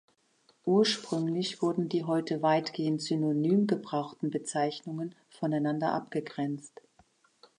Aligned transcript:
Ursprünglich 0.65 1.61
wurden 1.61 1.87
die 1.87 2.05
heute 2.05 2.41
weitgehend 2.41 3.03
synonym 3.03 3.67
gebrauchten 3.67 4.31
Bezeichnungen 4.31 5.13
voneinander 5.29 5.91
abgegrenzt. 5.93 6.81